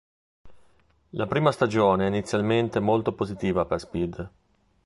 [1.11, 4.29] La prima stagione è inizialmente molto positiva per Speed.